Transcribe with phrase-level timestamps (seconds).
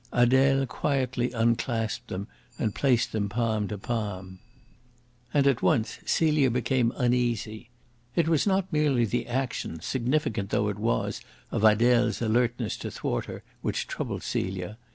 [0.11, 4.39] Adele quietly unclasped them and placed them palm to palm.
[5.31, 7.69] And at once Celia became uneasy.
[8.15, 13.25] It was not merely the action, significant though it was of Adele's alertness to thwart
[13.25, 14.79] her, which troubled Celia.